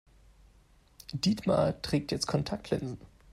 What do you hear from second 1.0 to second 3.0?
Dietmar trägt jetzt Kontaktlinsen.